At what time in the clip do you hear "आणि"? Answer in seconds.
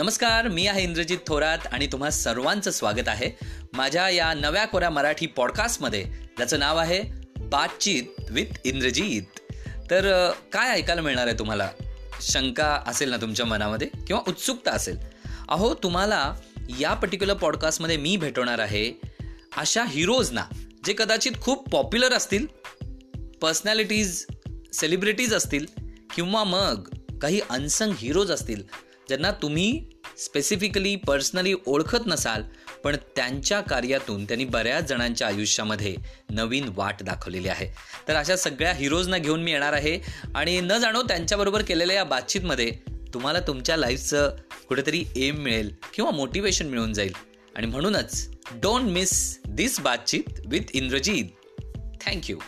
1.72-1.86, 40.34-40.60, 47.56-47.66